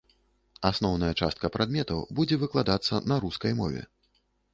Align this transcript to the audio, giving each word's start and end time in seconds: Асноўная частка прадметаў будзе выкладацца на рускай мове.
Асноўная 0.69 1.09
частка 1.21 1.51
прадметаў 1.55 1.99
будзе 2.19 2.39
выкладацца 2.45 3.03
на 3.13 3.19
рускай 3.27 3.53
мове. 3.61 3.85